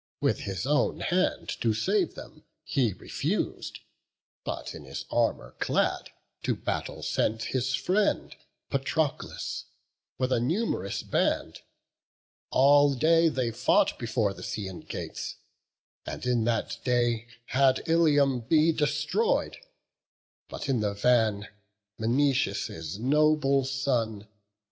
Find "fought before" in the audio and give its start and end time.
13.51-14.33